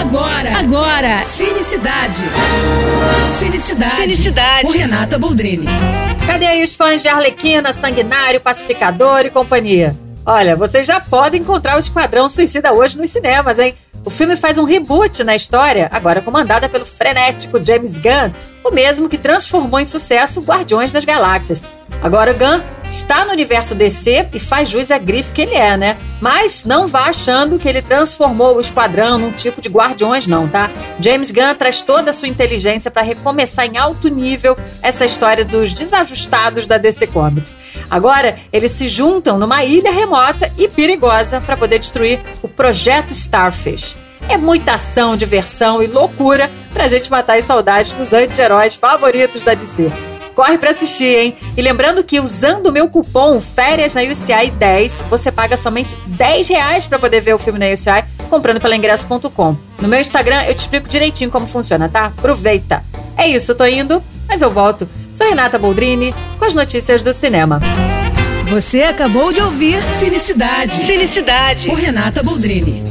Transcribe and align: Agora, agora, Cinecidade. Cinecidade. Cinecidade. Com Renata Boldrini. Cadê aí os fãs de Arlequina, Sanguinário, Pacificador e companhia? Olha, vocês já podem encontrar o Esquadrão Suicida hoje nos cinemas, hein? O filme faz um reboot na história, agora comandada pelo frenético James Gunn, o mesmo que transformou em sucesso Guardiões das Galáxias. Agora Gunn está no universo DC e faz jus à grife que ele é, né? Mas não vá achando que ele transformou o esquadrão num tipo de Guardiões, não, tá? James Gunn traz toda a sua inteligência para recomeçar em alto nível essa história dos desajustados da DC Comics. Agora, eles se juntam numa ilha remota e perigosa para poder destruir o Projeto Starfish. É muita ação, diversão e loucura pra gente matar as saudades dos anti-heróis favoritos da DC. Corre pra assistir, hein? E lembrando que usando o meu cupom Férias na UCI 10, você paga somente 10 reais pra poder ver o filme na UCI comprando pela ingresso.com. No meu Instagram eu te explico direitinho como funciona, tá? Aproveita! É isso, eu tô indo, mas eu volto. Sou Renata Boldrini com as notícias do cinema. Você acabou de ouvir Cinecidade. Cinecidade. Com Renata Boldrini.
Agora, 0.00 0.58
agora, 0.58 1.24
Cinecidade. 1.26 2.24
Cinecidade. 3.30 3.96
Cinecidade. 3.96 4.62
Com 4.66 4.72
Renata 4.72 5.18
Boldrini. 5.18 5.66
Cadê 6.26 6.46
aí 6.46 6.64
os 6.64 6.72
fãs 6.72 7.02
de 7.02 7.08
Arlequina, 7.08 7.70
Sanguinário, 7.74 8.40
Pacificador 8.40 9.26
e 9.26 9.30
companhia? 9.30 9.94
Olha, 10.24 10.56
vocês 10.56 10.86
já 10.86 11.00
podem 11.02 11.42
encontrar 11.42 11.76
o 11.76 11.78
Esquadrão 11.78 12.30
Suicida 12.30 12.72
hoje 12.72 12.96
nos 12.96 13.10
cinemas, 13.10 13.58
hein? 13.58 13.74
O 14.02 14.08
filme 14.08 14.36
faz 14.36 14.56
um 14.56 14.64
reboot 14.64 15.22
na 15.22 15.36
história, 15.36 15.86
agora 15.92 16.22
comandada 16.22 16.66
pelo 16.66 16.86
frenético 16.86 17.62
James 17.62 17.98
Gunn, 17.98 18.32
o 18.64 18.70
mesmo 18.70 19.06
que 19.06 19.18
transformou 19.18 19.78
em 19.78 19.84
sucesso 19.84 20.40
Guardiões 20.40 20.92
das 20.92 21.04
Galáxias. 21.04 21.62
Agora 22.02 22.32
Gunn 22.32 22.62
está 22.90 23.24
no 23.24 23.30
universo 23.30 23.74
DC 23.74 24.28
e 24.34 24.40
faz 24.40 24.68
jus 24.68 24.90
à 24.90 24.98
grife 24.98 25.32
que 25.32 25.42
ele 25.42 25.54
é, 25.54 25.76
né? 25.76 25.96
Mas 26.20 26.64
não 26.64 26.88
vá 26.88 27.04
achando 27.04 27.58
que 27.58 27.68
ele 27.68 27.80
transformou 27.80 28.56
o 28.56 28.60
esquadrão 28.60 29.16
num 29.16 29.32
tipo 29.32 29.60
de 29.60 29.68
Guardiões, 29.68 30.26
não, 30.26 30.48
tá? 30.48 30.68
James 30.98 31.30
Gunn 31.30 31.54
traz 31.54 31.82
toda 31.82 32.10
a 32.10 32.12
sua 32.12 32.28
inteligência 32.28 32.90
para 32.90 33.02
recomeçar 33.02 33.64
em 33.64 33.78
alto 33.78 34.08
nível 34.08 34.58
essa 34.82 35.04
história 35.04 35.44
dos 35.44 35.72
desajustados 35.72 36.66
da 36.66 36.76
DC 36.76 37.06
Comics. 37.06 37.56
Agora, 37.88 38.36
eles 38.52 38.72
se 38.72 38.88
juntam 38.88 39.38
numa 39.38 39.64
ilha 39.64 39.92
remota 39.92 40.52
e 40.58 40.68
perigosa 40.68 41.40
para 41.40 41.56
poder 41.56 41.78
destruir 41.78 42.18
o 42.42 42.48
Projeto 42.48 43.12
Starfish. 43.12 43.96
É 44.28 44.36
muita 44.36 44.74
ação, 44.74 45.16
diversão 45.16 45.82
e 45.82 45.86
loucura 45.86 46.50
pra 46.72 46.88
gente 46.88 47.10
matar 47.10 47.38
as 47.38 47.44
saudades 47.44 47.92
dos 47.92 48.12
anti-heróis 48.12 48.74
favoritos 48.74 49.42
da 49.42 49.54
DC. 49.54 50.09
Corre 50.40 50.56
pra 50.56 50.70
assistir, 50.70 51.18
hein? 51.18 51.36
E 51.54 51.60
lembrando 51.60 52.02
que 52.02 52.18
usando 52.18 52.68
o 52.68 52.72
meu 52.72 52.88
cupom 52.88 53.38
Férias 53.42 53.94
na 53.94 54.00
UCI 54.00 54.50
10, 54.50 55.04
você 55.10 55.30
paga 55.30 55.54
somente 55.54 55.94
10 56.06 56.48
reais 56.48 56.86
pra 56.86 56.98
poder 56.98 57.20
ver 57.20 57.34
o 57.34 57.38
filme 57.38 57.58
na 57.58 57.66
UCI 57.66 58.06
comprando 58.30 58.58
pela 58.58 58.74
ingresso.com. 58.74 59.56
No 59.78 59.86
meu 59.86 60.00
Instagram 60.00 60.42
eu 60.44 60.54
te 60.54 60.60
explico 60.60 60.88
direitinho 60.88 61.30
como 61.30 61.46
funciona, 61.46 61.90
tá? 61.90 62.06
Aproveita! 62.06 62.82
É 63.18 63.28
isso, 63.28 63.50
eu 63.52 63.54
tô 63.54 63.66
indo, 63.66 64.02
mas 64.26 64.40
eu 64.40 64.50
volto. 64.50 64.88
Sou 65.12 65.28
Renata 65.28 65.58
Boldrini 65.58 66.14
com 66.38 66.46
as 66.46 66.54
notícias 66.54 67.02
do 67.02 67.12
cinema. 67.12 67.60
Você 68.46 68.84
acabou 68.84 69.34
de 69.34 69.42
ouvir 69.42 69.82
Cinecidade. 69.92 70.82
Cinecidade. 70.84 71.68
Com 71.68 71.74
Renata 71.74 72.22
Boldrini. 72.22 72.82